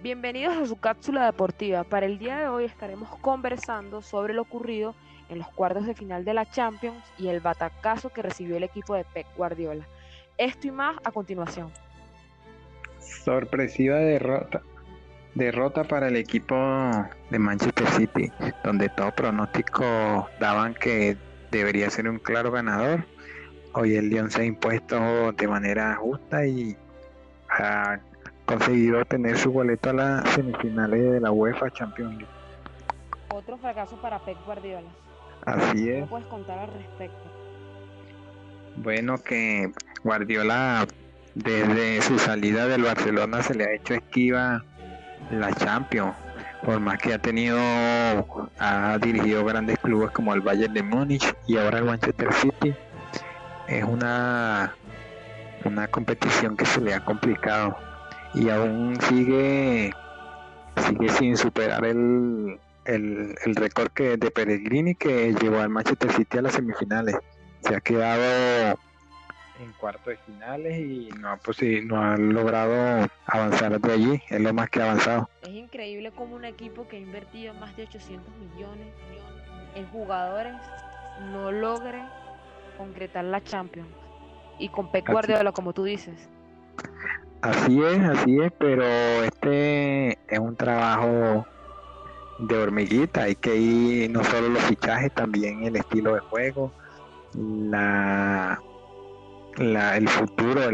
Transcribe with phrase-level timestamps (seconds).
[0.00, 1.82] Bienvenidos a su cápsula deportiva.
[1.82, 4.94] Para el día de hoy estaremos conversando sobre lo ocurrido
[5.28, 8.94] en los cuartos de final de la Champions y el batacazo que recibió el equipo
[8.94, 9.84] de Pep Guardiola.
[10.36, 11.72] Esto y más a continuación.
[13.00, 14.62] Sorpresiva derrota.
[15.34, 16.54] Derrota para el equipo
[17.30, 18.30] de Manchester City,
[18.62, 21.16] donde todo pronóstico daban que
[21.50, 23.04] debería ser un claro ganador.
[23.72, 26.76] Hoy el Lyon se ha impuesto de manera justa y
[28.48, 32.32] conseguido tener su boleto a las semifinales de la UEFA Champions League.
[33.28, 34.88] Otro fracaso para Pep Guardiola.
[35.44, 36.00] Así es.
[36.00, 37.30] ¿Qué puedes contar al respecto?
[38.76, 39.70] Bueno, que
[40.02, 40.86] Guardiola
[41.34, 44.64] desde su salida del Barcelona se le ha hecho esquiva
[45.30, 46.14] la Champions.
[46.64, 47.58] Por más que ha tenido,
[48.58, 52.74] ha dirigido grandes clubes como el Bayern de Múnich y ahora el Manchester City.
[53.68, 54.74] Es una,
[55.64, 57.76] una competición que se le ha complicado
[58.34, 59.92] y aún sigue,
[60.76, 66.38] sigue sin superar el, el, el récord que de Peregrini que llevó al Manchester City
[66.38, 67.16] a las semifinales.
[67.60, 68.78] Se ha quedado
[69.60, 74.40] en cuarto de finales y no ha, pues, no ha logrado avanzar de allí, es
[74.40, 75.28] lo más que ha avanzado.
[75.42, 78.88] Es increíble como un equipo que ha invertido más de 800 millones
[79.74, 80.54] en jugadores
[81.32, 82.02] no logre
[82.76, 83.88] concretar la Champions.
[84.58, 86.28] Y con Pep Guardiola, como tú dices.
[87.40, 88.84] Así es, así es, pero
[89.22, 91.46] este es un trabajo
[92.40, 96.72] de hormiguita, hay que ir no solo los fichajes, también el estilo de juego,
[97.34, 98.58] la,
[99.56, 100.70] el futuro,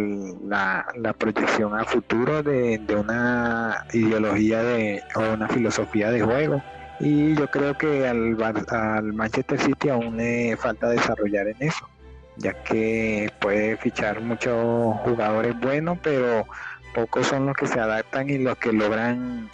[0.47, 6.63] la, la, proyección a futuro de, de, una ideología de, o una filosofía de juego.
[7.01, 8.37] Y yo creo que al,
[8.69, 11.89] al Manchester City aún le falta desarrollar en eso,
[12.37, 16.47] ya que puede fichar muchos jugadores buenos, pero
[16.95, 19.51] pocos son los que se adaptan y los que logran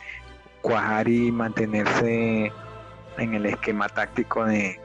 [0.60, 2.52] cuajar y mantenerse
[3.18, 4.80] en el esquema táctico de,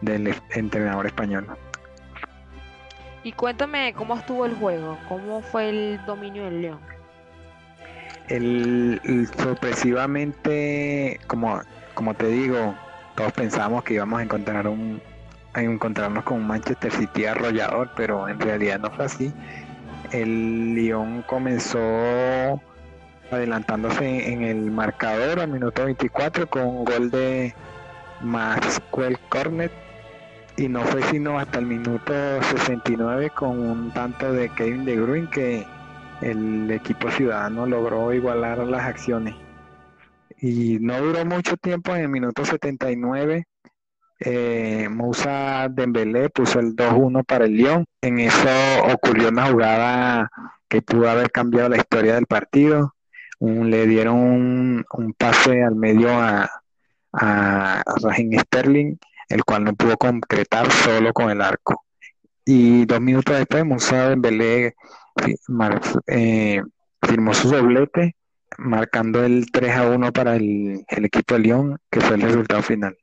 [0.00, 1.46] del entrenador español.
[3.22, 6.80] Y cuéntame cómo estuvo el juego, cómo fue el dominio del León.
[8.28, 11.60] El, el, sorpresivamente, como,
[11.94, 12.74] como te digo,
[13.16, 15.02] todos pensábamos que íbamos a encontrar un
[15.52, 19.32] a encontrarnos con un Manchester City arrollador, pero en realidad no fue así.
[20.12, 21.78] El León comenzó
[23.30, 27.54] adelantándose en el marcador al minuto 24 con un gol de
[28.22, 29.72] Maxwell Cornet
[30.56, 32.12] y no fue sino hasta el minuto
[32.42, 35.66] 69 con un tanto de Kevin De Bruyne que
[36.20, 39.34] el equipo ciudadano logró igualar las acciones
[40.38, 43.46] y no duró mucho tiempo en el minuto 79
[44.20, 48.48] eh, Moussa Dembélé puso el 2-1 para el Lyon en eso
[48.92, 50.30] ocurrió una jugada
[50.68, 52.94] que pudo haber cambiado la historia del partido
[53.40, 56.48] le dieron un, pase al medio a,
[57.12, 58.96] a Raheem Sterling,
[59.28, 61.84] el cual no pudo concretar solo con el arco.
[62.44, 64.74] Y dos minutos después, Moussa Dembélé
[66.06, 66.62] eh,
[67.02, 68.16] firmó su doblete,
[68.58, 72.62] marcando el 3 a 1 para el, el equipo de Lyon, que fue el resultado
[72.62, 72.96] final.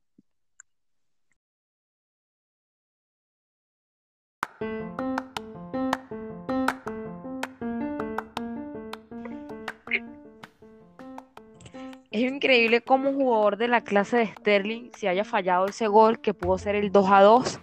[12.17, 16.19] Es increíble cómo un jugador de la clase de Sterling se haya fallado ese gol
[16.19, 17.59] que pudo ser el 2 a 2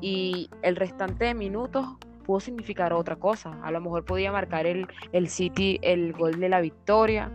[0.00, 1.88] y el restante de minutos
[2.24, 3.58] pudo significar otra cosa.
[3.64, 7.32] A lo mejor podía marcar el, el City el gol de la victoria.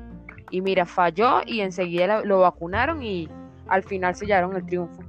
[0.50, 3.28] Y mira, falló y enseguida lo vacunaron y
[3.68, 5.04] al final sellaron el triunfo.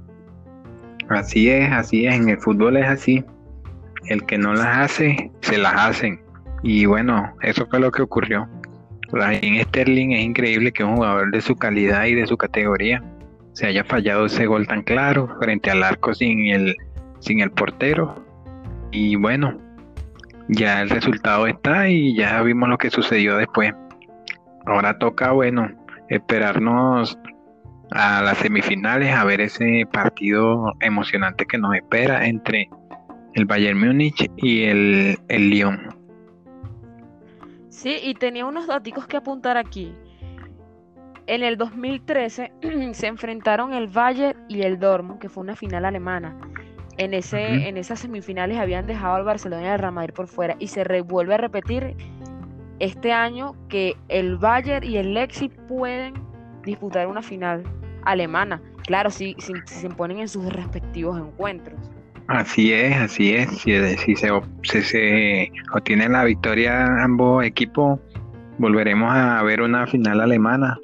[1.07, 2.15] Así es, así es.
[2.15, 3.23] En el fútbol es así.
[4.07, 6.21] El que no las hace, se las hacen.
[6.63, 8.45] Y bueno, eso fue lo que ocurrió.
[9.13, 13.03] En Sterling es increíble que un jugador de su calidad y de su categoría
[13.53, 16.75] se haya fallado ese gol tan claro frente al arco sin el,
[17.19, 18.23] sin el portero.
[18.91, 19.57] Y bueno,
[20.47, 23.73] ya el resultado está y ya vimos lo que sucedió después.
[24.65, 25.69] Ahora toca, bueno,
[26.09, 27.17] esperarnos
[27.91, 32.69] a las semifinales a ver ese partido emocionante que nos espera entre
[33.33, 35.98] el Bayern Múnich y el, el Lyon.
[37.69, 39.95] Sí, y tenía unos datos que apuntar aquí.
[41.27, 42.51] En el 2013
[42.93, 46.35] se enfrentaron el Bayern y el Dortmund, que fue una final alemana.
[46.97, 50.55] En, ese, en esas semifinales habían dejado al Barcelona y al Real Madrid por fuera.
[50.59, 51.95] Y se vuelve a repetir
[52.79, 56.15] este año que el Bayern y el Leipzig pueden
[56.63, 57.63] disputar una final
[58.03, 58.61] alemana.
[58.85, 61.79] Claro, si, si, si se ponen en sus respectivos encuentros.
[62.29, 63.49] Así es, así es.
[63.57, 64.31] Si, se,
[65.73, 67.99] obtiene la victoria ambos equipos,
[68.59, 70.77] volveremos a ver una final alemana.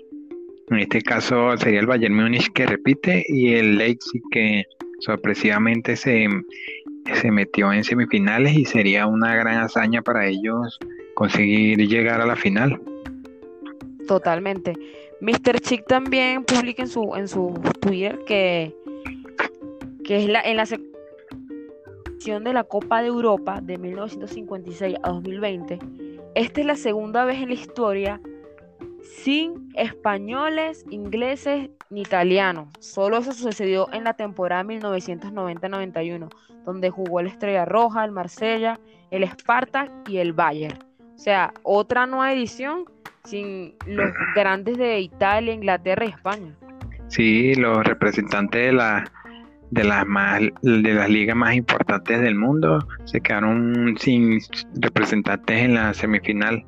[0.72, 4.64] En este caso sería el Bayern Múnich que repite y el Leipzig que
[5.02, 6.28] sorpresivamente se,
[7.14, 10.80] se metió en semifinales y sería una gran hazaña para ellos
[11.14, 12.82] conseguir llegar a la final.
[14.08, 14.74] Totalmente.
[15.22, 15.60] Mr.
[15.62, 18.76] Chick también publica en su, en su Twitter que,
[20.04, 20.66] que es la, en la
[22.26, 25.78] de la Copa de Europa de 1956 a 2020.
[26.34, 28.20] Esta es la segunda vez en la historia
[29.04, 32.70] sin españoles, ingleses ni italianos.
[32.80, 36.30] Solo eso sucedió en la temporada 1990-91,
[36.66, 38.80] donde jugó el Estrella Roja, el Marsella,
[39.12, 40.80] el Spartak y el Bayern.
[41.16, 42.86] O sea, otra nueva edición
[43.24, 46.56] sin los grandes de Italia, Inglaterra y España.
[47.08, 49.12] Sí, los representantes de la
[49.72, 54.40] de las más de las ligas más importantes del mundo se quedaron sin
[54.76, 56.66] representantes en la semifinal.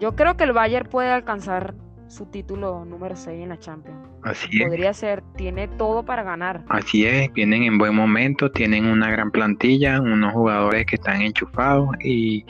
[0.00, 1.74] Yo creo que el Bayern puede alcanzar
[2.06, 3.98] su título número 6 en la Champions.
[4.22, 6.64] Así Podría ser, tiene todo para ganar.
[6.68, 11.90] Así es, vienen en buen momento, tienen una gran plantilla, unos jugadores que están enchufados
[12.02, 12.44] y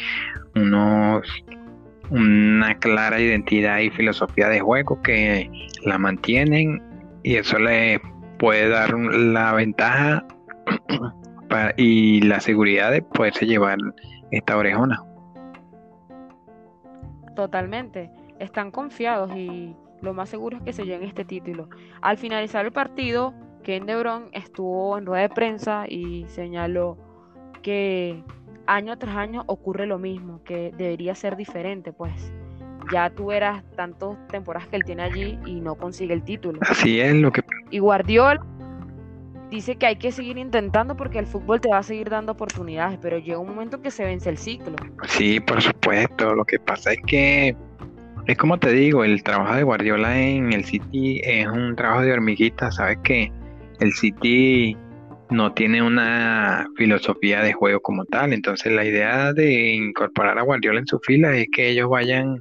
[0.54, 1.26] unos
[2.10, 5.50] una clara identidad y filosofía de juego que
[5.84, 6.82] la mantienen
[7.22, 8.00] y eso le
[8.38, 10.26] puede dar la ventaja
[11.76, 13.78] y la seguridad de poderse llevar
[14.30, 15.02] esta orejona.
[17.34, 21.68] Totalmente, están confiados y lo más seguro es que se lleven este título.
[22.00, 23.96] Al finalizar el partido, Ken De
[24.32, 26.96] estuvo en rueda de prensa y señaló
[27.62, 28.22] que
[28.66, 32.32] año tras año ocurre lo mismo, que debería ser diferente, pues
[32.92, 36.60] ya tú eras tantas temporadas que él tiene allí y no consigue el título.
[36.62, 37.42] Así es lo que...
[37.70, 38.44] Y Guardiola
[39.50, 42.98] dice que hay que seguir intentando porque el fútbol te va a seguir dando oportunidades,
[43.00, 44.76] pero llega un momento que se vence el ciclo.
[45.06, 46.34] Sí, por supuesto.
[46.34, 47.56] Lo que pasa es que
[48.26, 52.12] es como te digo, el trabajo de Guardiola en el City es un trabajo de
[52.12, 53.32] hormiguita, sabes que
[53.80, 54.76] el City
[55.30, 58.32] no tiene una filosofía de juego como tal.
[58.32, 62.38] Entonces la idea de incorporar a Guardiola en su fila es que ellos vayan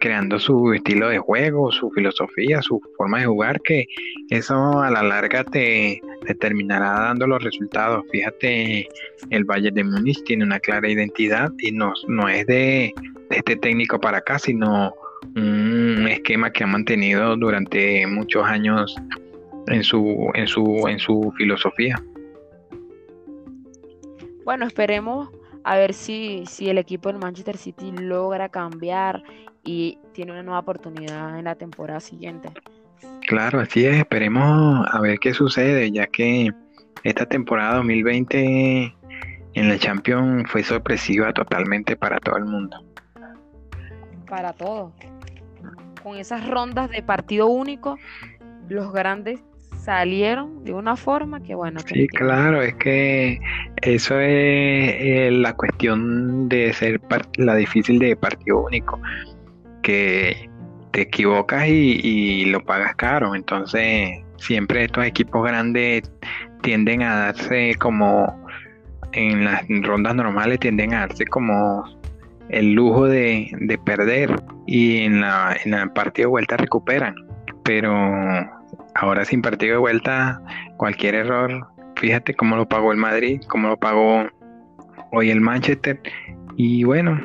[0.00, 3.86] creando su estilo de juego, su filosofía, su forma de jugar, que
[4.30, 6.00] eso a la larga te,
[6.40, 8.04] terminará dando los resultados.
[8.10, 8.88] Fíjate,
[9.30, 12.92] el Valle de Múnich tiene una clara identidad y no, no es de,
[13.30, 14.94] de este técnico para acá, sino
[15.34, 18.96] un esquema que ha mantenido durante muchos años
[19.68, 22.02] en su, en su, en su filosofía.
[24.44, 25.28] Bueno, esperemos
[25.66, 29.24] a ver si, si el equipo del Manchester City logra cambiar
[29.64, 32.50] y tiene una nueva oportunidad en la temporada siguiente.
[33.26, 36.52] Claro, así es, esperemos a ver qué sucede, ya que
[37.02, 38.94] esta temporada 2020
[39.54, 42.84] en la Champions fue sorpresiva totalmente para todo el mundo.
[44.28, 44.92] Para todos.
[46.00, 47.98] Con esas rondas de partido único,
[48.68, 49.40] los grandes
[49.86, 51.78] salieron de una forma que bueno.
[51.86, 53.40] Sí, claro, es que
[53.82, 57.00] eso es eh, la cuestión de ser
[57.36, 59.00] la difícil de partido único,
[59.82, 60.50] que
[60.90, 66.10] te equivocas y, lo pagas caro, entonces siempre estos equipos grandes
[66.62, 68.44] tienden a darse como
[69.12, 71.84] en las rondas normales tienden a darse como
[72.48, 77.14] el lujo de, de perder y en la, en el partido de vuelta recuperan
[77.66, 77.92] pero
[78.98, 80.40] ahora sin partido de vuelta,
[80.76, 84.26] cualquier error, fíjate cómo lo pagó el Madrid, cómo lo pagó
[85.12, 86.00] hoy el Manchester.
[86.56, 87.20] Y bueno,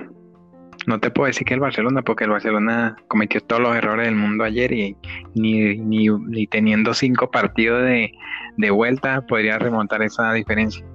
[0.87, 4.15] no te puedo decir que el Barcelona, porque el Barcelona cometió todos los errores del
[4.15, 4.97] mundo ayer y
[5.35, 8.11] ni, ni, teniendo cinco partidos de,
[8.57, 10.85] de vuelta podría remontar esa diferencia.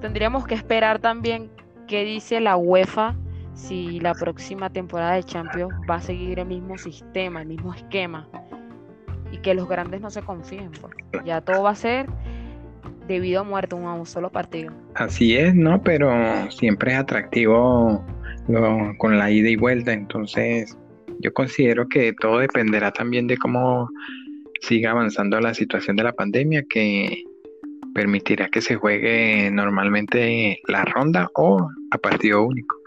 [0.00, 1.50] Tendríamos que esperar también
[1.86, 3.14] qué dice la UEFA
[3.54, 8.28] si la próxima temporada de Champions va a seguir el mismo sistema, el mismo esquema
[9.30, 10.70] y que los grandes no se confíen.
[10.80, 10.94] Pues.
[11.24, 12.06] Ya todo va a ser
[13.06, 14.72] debido a muerte a un solo partido.
[14.94, 15.82] Así es, ¿no?
[15.82, 16.10] Pero
[16.50, 18.04] siempre es atractivo
[18.98, 20.76] con la ida y vuelta, entonces
[21.20, 23.88] yo considero que todo dependerá también de cómo
[24.60, 27.22] siga avanzando la situación de la pandemia que
[27.94, 32.81] permitirá que se juegue normalmente la ronda o a partido único.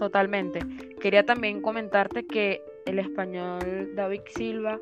[0.00, 0.60] Totalmente.
[0.98, 4.80] Quería también comentarte que el español David Silva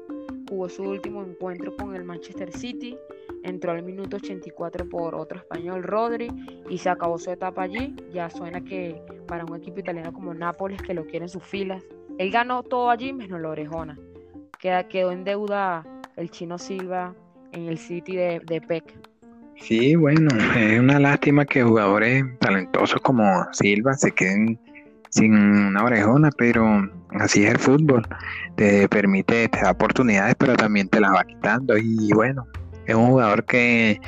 [0.48, 2.96] jugó su último encuentro con el Manchester City,
[3.42, 6.28] entró al minuto 84 por otro español Rodri
[6.70, 7.96] y se acabó su etapa allí.
[8.12, 11.82] Ya suena que para un equipo italiano como Nápoles que lo quiere en sus filas,
[12.18, 13.98] él ganó todo allí menos la orejona.
[14.60, 15.84] Queda, quedó en deuda
[16.14, 17.12] el chino Silva
[17.50, 18.94] en el City de, de Peck.
[19.56, 24.60] Sí, bueno, es una lástima que jugadores talentosos como Silva se queden
[25.10, 26.88] sin una orejona, pero
[27.18, 28.06] así es el fútbol.
[28.56, 31.76] Te permite, te da oportunidades, pero también te las va quitando.
[31.76, 32.46] Y bueno,
[32.86, 34.00] es un jugador que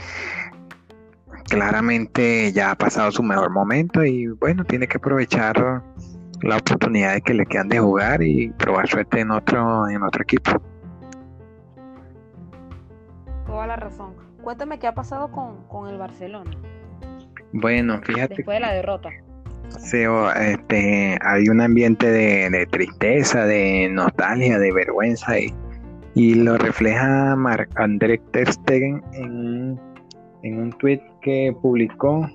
[1.48, 5.82] claramente ya ha pasado su mejor momento y bueno, tiene que aprovechar
[6.42, 10.22] la oportunidad de que le quedan de jugar y probar suerte en otro, en otro
[10.22, 10.52] equipo.
[13.46, 14.14] Toda la razón.
[14.42, 16.50] Cuéntame qué ha pasado con, el Barcelona.
[17.52, 18.36] Bueno, fíjate.
[18.36, 19.10] Después de la derrota.
[19.78, 20.02] Sí,
[20.36, 25.54] este, hay un ambiente de, tristeza, de nostalgia, de vergüenza y,
[26.14, 29.80] y lo refleja Marc André Ter Stegen en,
[30.42, 32.28] en un tweet que publicó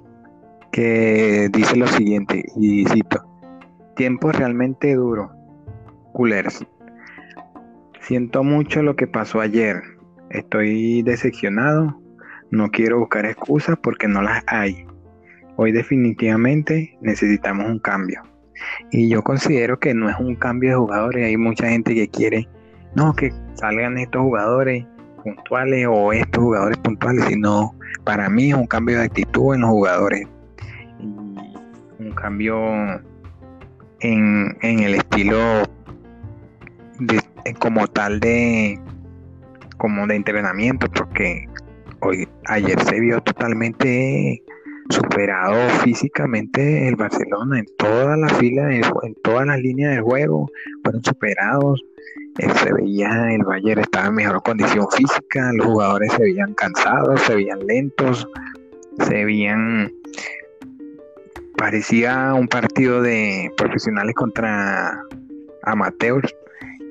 [0.72, 3.24] que dice lo siguiente y cito
[3.96, 5.32] tiempo realmente duro
[6.14, 6.66] culers.
[8.02, 9.82] Siento mucho lo que pasó ayer.
[10.30, 12.00] Estoy decepcionado,
[12.52, 14.86] no quiero buscar excusas porque no las hay.
[15.58, 18.22] Hoy definitivamente necesitamos un cambio.
[18.92, 22.48] Y yo considero que no es un cambio de jugadores, hay mucha gente que quiere,
[22.96, 24.86] no, que salgan estos jugadores
[25.24, 29.70] puntuales o estos jugadores puntuales, sino para mí es un cambio de actitud en los
[29.70, 30.28] jugadores.
[32.00, 32.58] un cambio
[34.02, 35.38] en, en el estilo
[37.00, 37.22] de,
[37.60, 38.80] como tal de,
[39.78, 41.48] como de entrenamiento porque
[42.02, 44.44] hoy ayer se vio totalmente
[44.90, 50.50] superado físicamente el Barcelona en toda la fila en todas las líneas del juego
[50.84, 51.82] fueron superados
[52.40, 57.22] eh, se veía el Bayern estaba en mejor condición física los jugadores se veían cansados
[57.22, 58.28] se veían lentos
[59.08, 59.92] se veían
[61.58, 65.02] parecía un partido de profesionales contra
[65.64, 66.34] amateurs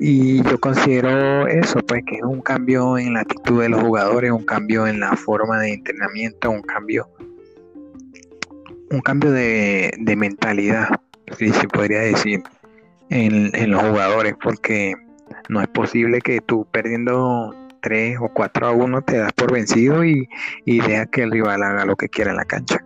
[0.01, 4.33] y yo considero eso, pues que es un cambio en la actitud de los jugadores,
[4.33, 7.09] un cambio en la forma de entrenamiento, un cambio,
[8.91, 10.89] un cambio de, mentalidad,
[11.39, 12.43] si se podría decir,
[13.11, 14.95] en, los jugadores, porque
[15.49, 20.05] no es posible que tú perdiendo 3 o 4 a 1 te das por vencido
[20.05, 20.29] y,
[20.65, 22.85] y dejas que el rival haga lo que quiera en la cancha.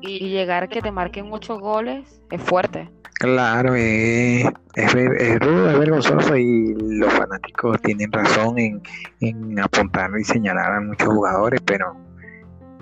[0.00, 2.90] Y llegar a que te marquen 8 goles es fuerte.
[3.14, 10.72] Claro, es, es, rudo, es vergonzoso y los fanáticos tienen razón en, apuntar y señalar
[10.72, 11.96] a muchos jugadores, pero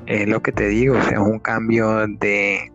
[0.06, 2.72] es lo que te digo, o sea, es un cambio de,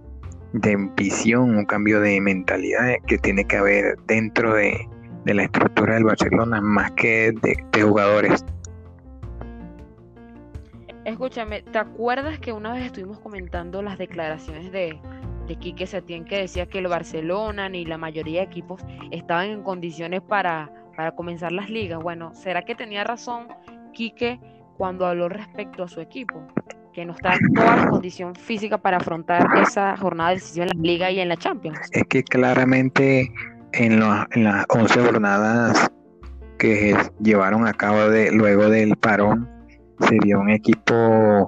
[0.53, 4.87] de visión, un cambio de mentalidad que tiene que haber dentro de,
[5.25, 8.45] la estructura del Barcelona más que de jugadores.
[11.07, 14.99] Escúchame, ¿te acuerdas que una vez estuvimos comentando las declaraciones de,
[15.47, 18.81] de Quique Setién que decía que el Barcelona ni la mayoría de equipos
[19.11, 22.03] estaban en condiciones para, para comenzar las ligas.
[22.03, 23.47] Bueno, ¿será que tenía razón
[23.93, 24.37] Quique
[24.77, 26.45] cuando habló respecto a su equipo?
[26.97, 30.81] Que no está en toda condición física para afrontar esa jornada de decisión en la
[30.81, 31.77] liga y en la Champions.
[31.91, 33.31] Es que claramente
[33.73, 35.91] en, las 11 jornadas
[36.57, 37.99] que llevaron a cabo
[38.31, 39.47] luego del parón,
[40.09, 41.47] sería un equipo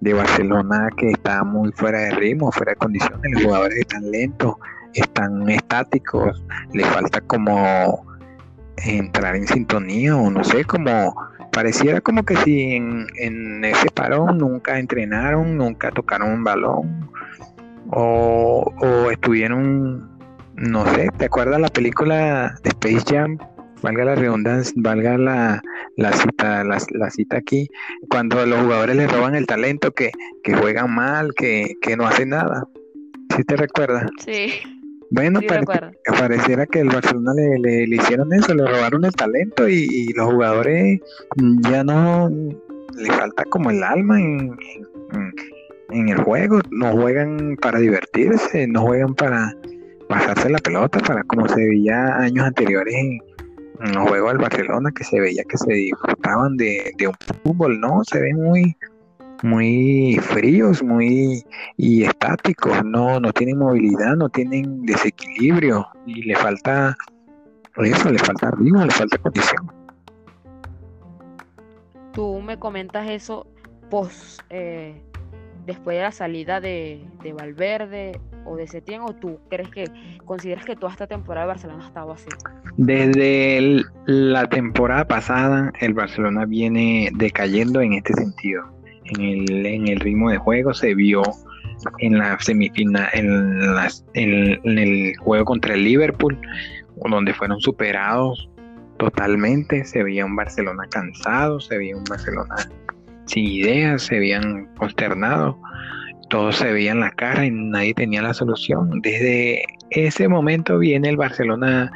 [0.00, 4.54] de Barcelona que está muy fuera de ritmo, fuera de condiciones, los jugadores están lentos,
[4.94, 6.42] están estáticos,
[6.72, 8.06] les falta como
[8.78, 11.14] entrar en sintonía o no sé, como
[11.52, 17.10] pareciera como que si en, ese parón nunca entrenaron, nunca tocaron un balón
[17.90, 20.08] o, estuvieron,
[20.56, 23.38] no sé, ¿te acuerdas la película de Space Jam?
[23.80, 25.62] valga la redundancia, valga la,
[25.96, 27.68] la cita, la, cita aquí,
[28.10, 30.10] cuando los jugadores les roban el talento, que,
[30.42, 32.64] que juegan mal, que, que no hacen nada.
[33.36, 34.10] ¿Sí te recuerdas?
[34.24, 34.77] Sí.
[35.10, 35.40] Bueno,
[36.18, 41.00] pareciera que el Barcelona le, le, hicieron eso, le robaron el talento y, los jugadores
[41.70, 44.56] ya no le falta como el alma en,
[45.90, 49.54] en, el juego, no juegan para divertirse, no juegan para
[50.08, 53.18] pasarse la pelota, para como se veía años anteriores en,
[53.80, 58.02] en los juegos del Barcelona que se veía que se disfrutaban de, un fútbol, ¿no?
[58.04, 58.76] Se ven muy,
[59.42, 61.44] muy fríos, muy
[61.76, 66.96] y estáticos, no, no tienen movilidad, no tienen desequilibrio y le falta
[67.76, 69.70] eso, le falta ritmo, le falta condición.
[72.12, 73.46] Tú me comentas eso
[73.90, 75.00] post eh,
[75.66, 79.84] después de la salida de, de Valverde o de Setién o tú crees que
[80.24, 82.28] consideras que toda esta temporada de Barcelona ha estado así?
[82.76, 88.77] Desde la temporada pasada el Barcelona viene decayendo en este sentido.
[89.16, 91.22] En el, ritmo de juego se vio
[91.98, 93.60] en la semifinal, en,
[94.14, 96.38] en, el juego contra el Liverpool,
[97.08, 98.48] donde fueron superados
[98.98, 99.84] totalmente.
[99.84, 102.56] Se veía un Barcelona cansado, se veía un Barcelona
[103.26, 105.58] sin ideas, se habían consternado,
[106.30, 109.00] todos se veían la cara y nadie tenía la solución.
[109.02, 111.90] Desde ese momento viene el Barcelona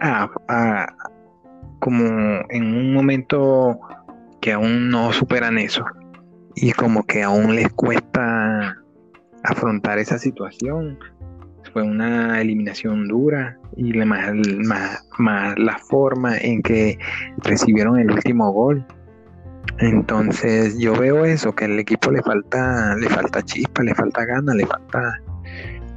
[0.00, 0.86] a,
[1.80, 2.04] como
[2.50, 3.78] en un momento
[4.40, 5.84] que aún no superan eso
[6.60, 8.76] y como que aún les cuesta
[9.44, 10.98] afrontar esa situación.
[11.72, 14.32] Fue una eliminación dura y más,
[15.18, 16.98] más, la forma en que
[17.38, 18.84] recibieron el último gol.
[19.78, 24.56] Entonces yo veo eso, que al equipo le falta, le falta chispa, le falta ganas,
[24.56, 25.20] le falta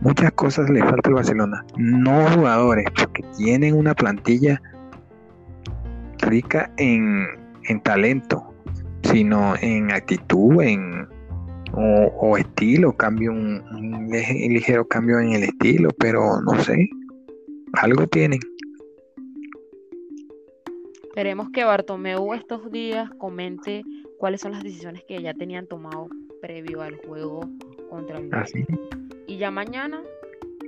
[0.01, 1.65] muchas cosas le falta al Barcelona.
[1.77, 4.61] No jugadores, porque tienen una plantilla
[6.19, 7.25] rica en,
[7.63, 8.50] en talento,
[9.11, 11.07] sino en actitud, en
[11.73, 16.89] o, estilo, cambio un, ligero cambio en el estilo, pero no sé,
[17.73, 18.39] algo tienen.
[21.03, 23.83] Esperemos que Bartomeu estos días comente
[24.17, 26.07] cuáles son las decisiones que ya tenían tomado
[26.41, 27.49] previo al juego
[27.89, 28.45] contra el ¿Ah,
[29.27, 30.01] Y ya mañana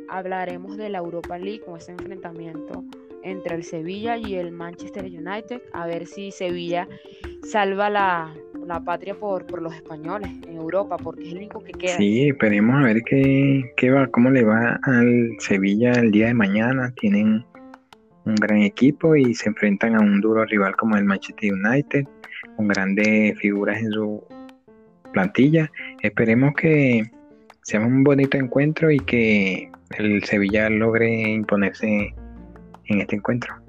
[0.09, 2.83] hablaremos de la Europa League con ese enfrentamiento
[3.23, 6.87] entre el Sevilla y el Manchester United, a ver si Sevilla
[7.43, 8.33] salva la,
[8.85, 11.97] patria por, por, los españoles en Europa, porque es el único que queda.
[11.97, 16.33] Sí, esperemos a ver qué, qué va, cómo le va al Sevilla el día de
[16.33, 16.93] mañana.
[16.99, 17.45] Tienen
[18.25, 22.05] un gran equipo y se enfrentan a un duro rival como el Manchester United,
[22.55, 24.23] con grandes figuras en su
[25.11, 25.69] plantilla.
[26.01, 27.11] Esperemos que
[27.61, 32.13] sea un bonito encuentro y que el Sevilla logre imponerse
[32.85, 33.62] en este encuentro.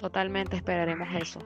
[0.00, 1.40] Totalmente esperaremos eso.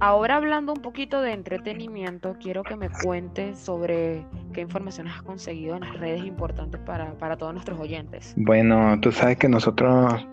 [0.00, 5.76] Ahora hablando un poquito de entretenimiento, quiero que me cuentes sobre qué informaciones has conseguido
[5.76, 8.34] en las redes importantes para, para todos nuestros oyentes.
[8.36, 10.26] Bueno, tú sabes que nosotros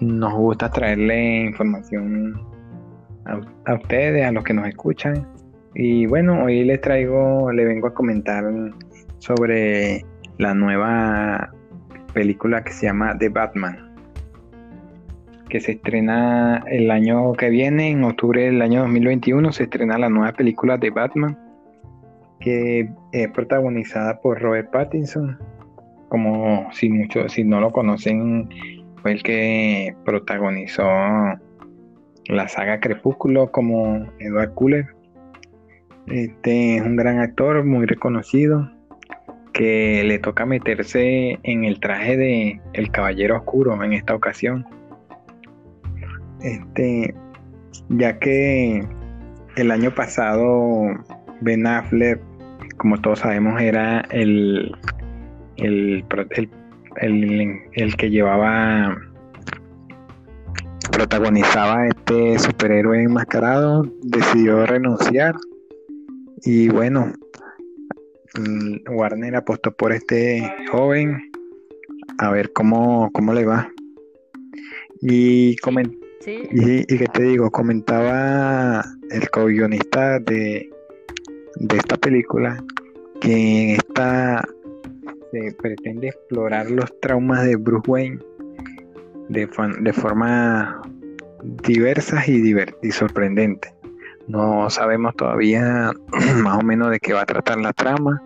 [0.00, 2.42] nos gusta traerle información
[3.26, 3.38] a,
[3.70, 5.28] a, ustedes, a los que nos escuchan.
[5.74, 8.44] Y bueno, hoy les traigo, le vengo a comentar
[9.18, 10.06] sobre
[10.38, 11.52] la nueva
[12.14, 13.87] película que se llama The Batman
[15.48, 20.08] que se estrena el año que viene, en octubre del año 2021, se estrena la
[20.08, 21.38] nueva película de Batman,
[22.40, 25.38] que es protagonizada por Robert Pattinson.
[26.08, 28.48] Como si muchos, si no lo conocen,
[29.02, 30.84] fue el que protagonizó
[32.26, 34.86] la saga Crepúsculo como Edward Cullen.
[36.06, 38.70] Este es un gran actor, muy reconocido,
[39.52, 44.66] que le toca meterse en el traje de El Caballero Oscuro en esta ocasión
[46.42, 47.14] este,
[47.88, 48.86] ya que
[49.56, 50.82] el año pasado
[51.40, 52.20] Ben Affleck,
[52.76, 54.74] como todos sabemos, era el,
[55.56, 56.04] el,
[57.72, 58.96] el, que llevaba,
[60.92, 65.34] protagonizaba este superhéroe enmascarado, decidió renunciar
[66.42, 67.12] y bueno,
[68.38, 71.30] mm, Warner apostó por este joven
[72.18, 73.70] a ver cómo, cómo le va.
[75.00, 80.70] Y comentó y, que te digo, comentaba el co-guionista de,
[81.56, 82.62] de esta película
[83.20, 84.44] que en esta
[85.32, 88.18] se pretende explorar los traumas de Bruce Wayne
[89.28, 89.48] de,
[89.80, 90.80] de forma
[91.42, 93.72] diversas y, y sorprendente.
[94.26, 95.92] No sabemos todavía
[96.42, 98.22] más o menos de qué va a tratar la trama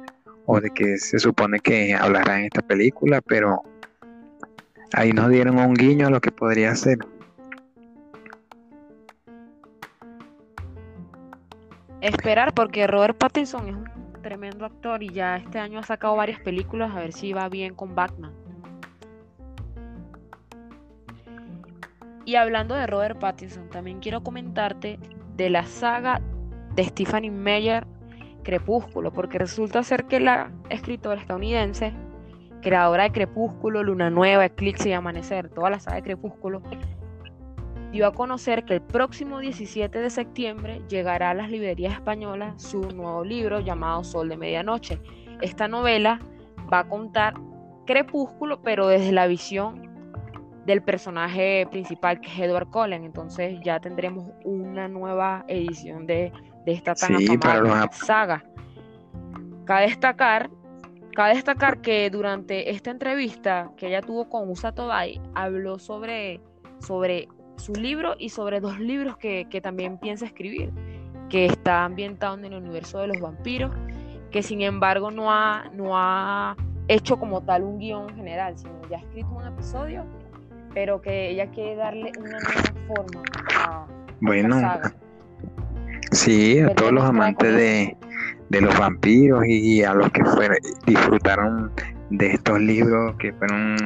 [0.46, 3.62] o de qué se supone que hablará en esta película, pero
[4.92, 6.98] ahí nos dieron un guiño a lo que podría ser.
[12.02, 16.40] Esperar porque Robert Pattinson es un tremendo actor y ya este año ha sacado varias
[16.40, 18.32] películas a ver si va bien con Batman.
[22.24, 24.98] Y hablando de Robert Pattinson, también quiero comentarte
[25.36, 26.20] de la saga
[26.74, 27.86] de Stephanie Meyer
[28.42, 31.92] Crepúsculo, porque resulta ser que la escritora estadounidense,
[32.60, 36.62] creadora de Crepúsculo, Luna Nueva, Eclipse y Amanecer, toda la saga de Crepúsculo,
[37.92, 42.80] dio a conocer que el próximo 17 de septiembre llegará a las librerías españolas su
[42.80, 44.98] nuevo libro llamado Sol de Medianoche.
[45.42, 46.18] Esta novela
[46.72, 47.34] va a contar
[47.86, 49.92] Crepúsculo, pero desde la visión
[50.64, 53.04] del personaje principal que es Edward Cullen.
[53.04, 56.32] Entonces ya tendremos una nueva edición de,
[56.64, 57.18] esta tan
[57.90, 58.44] saga.
[59.64, 60.48] Cabe destacar,
[61.14, 66.40] cabe destacar que durante esta entrevista que ella tuvo con Usa Tobay, habló sobre,
[66.78, 67.28] sobre
[67.62, 70.70] su libro y sobre dos libros que, también piensa escribir,
[71.30, 73.72] que está ambientado en el universo de los vampiros,
[74.30, 76.56] que sin embargo no ha, no ha
[76.88, 80.04] hecho como tal un guion general, sino ya ha escrito un episodio,
[80.74, 83.22] pero que ella quiere darle una nueva forma
[83.56, 83.86] a,
[84.20, 84.56] bueno,
[86.12, 87.96] Sí, a todos los amantes de,
[88.60, 91.72] los vampiros y a los que fueron, disfrutaron
[92.10, 93.76] de estos libros que fueron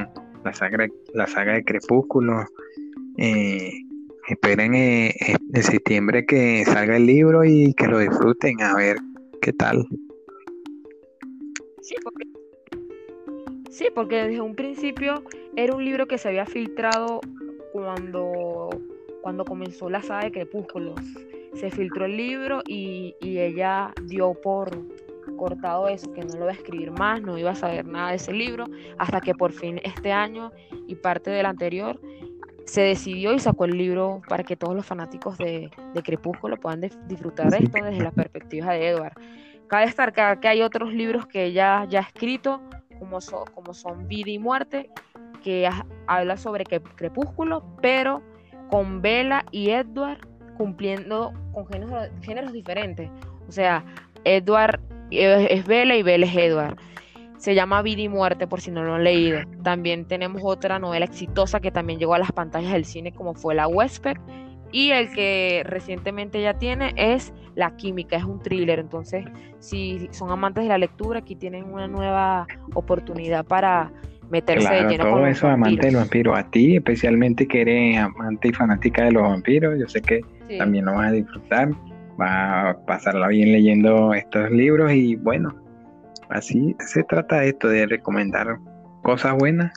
[0.45, 2.45] la saga, la saga de Crepúsculo.
[3.19, 3.73] Eh,
[4.29, 5.15] esperen eh,
[5.53, 8.97] en septiembre que salga el libro y que lo disfruten a ver
[9.41, 9.87] qué tal.
[11.81, 12.25] Sí, porque,
[13.71, 15.23] sí, porque desde un principio
[15.55, 17.21] era un libro que se había filtrado
[17.73, 18.71] cuando,
[19.23, 21.01] cuando comenzó la saga de Crepúsculos
[21.57, 24.71] se filtró el libro y, ella dio por
[25.37, 28.17] cortado eso, que no lo iba a escribir más, no iba a saber nada de
[28.17, 28.67] ese libro,
[28.99, 30.53] hasta que por fin este año
[30.87, 32.01] y parte del anterior
[32.67, 35.71] se decidió y sacó el libro para que todos los fanáticos de,
[36.05, 39.15] Crepúsculo puedan disfrutar de esto desde la perspectiva de Edward.
[39.69, 42.61] Cabe destacar que hay otros libros que ella ya ha escrito,
[42.99, 43.19] como,
[43.55, 44.91] como son Vida y Muerte,
[45.43, 45.69] que
[46.07, 48.23] habla sobre Crepúsculo, pero
[48.71, 50.27] con Bella y Edward
[50.57, 53.11] cumpliendo con géneros, diferentes.
[53.49, 53.85] O sea,
[54.25, 56.77] Edward es Bella y Bella es Edward.
[57.39, 59.41] Se llama Vida y Muerte por si no lo han leído.
[59.63, 63.55] También tenemos otra novela exitosa que también llegó a las pantallas del cine como fue
[63.55, 64.17] La Huésped.
[64.73, 68.79] Y el que recientemente ya tiene es La Química, es un thriller.
[68.79, 69.25] Entonces,
[69.59, 73.93] si son amantes de la lectura, aquí tienen una nueva oportunidad para
[74.31, 76.35] meterse claro, lleno todo eso amante del vampiro.
[76.35, 80.21] A ti, especialmente que eres amante y fanática de los vampiros, yo sé que
[80.59, 81.71] también lo vas a disfrutar,
[82.17, 85.55] vas a pasarla bien leyendo estos libros y bueno,
[86.29, 88.59] así se trata esto de recomendar
[89.03, 89.73] cosas buenas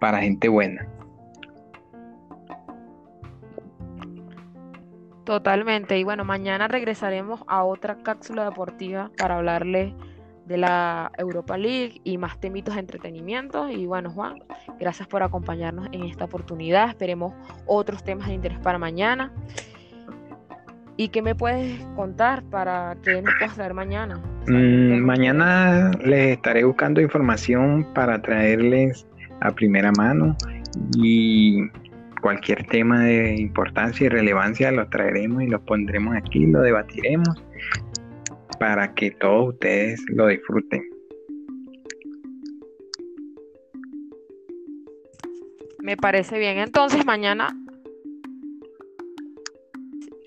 [0.00, 0.86] para gente buena.
[5.24, 5.98] Totalmente.
[5.98, 9.94] Y bueno, mañana regresaremos a otra cápsula deportiva para hablarle
[10.46, 13.68] de la Europa League y más temitos de entretenimiento.
[13.68, 14.42] Y bueno, Juan,
[14.80, 16.88] gracias por acompañarnos en esta oportunidad.
[16.88, 17.34] Esperemos
[17.66, 19.30] otros temas de interés para mañana.
[20.96, 24.20] ¿Y qué me puedes contar para que nos puedas traer mañana?
[24.48, 29.06] Mm, mañana les estaré buscando información para traerles
[29.40, 30.34] a primera mano
[30.96, 31.68] y
[32.22, 37.44] cualquier tema de importancia y relevancia lo traeremos y lo pondremos aquí, lo debatiremos
[38.58, 40.82] para que todos ustedes lo disfruten.
[45.80, 46.56] Me parece bien.
[46.58, 47.54] Entonces mañana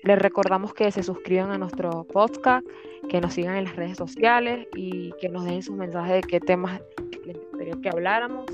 [0.02, 2.66] les recordamos que se suscriban a nuestro podcast,
[3.08, 6.40] que nos sigan en las redes sociales y que nos dejen sus mensajes de qué
[6.40, 6.80] temas
[7.24, 8.46] les gustaría que habláramos.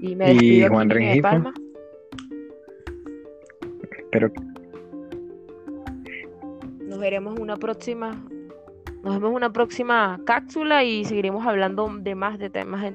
[0.00, 1.54] Y me despido Juan de Palma.
[3.96, 4.32] Espero
[6.80, 8.22] Nos veremos en una próxima.
[9.02, 12.92] Nos vemos en una próxima cápsula y seguiremos hablando de más de temas.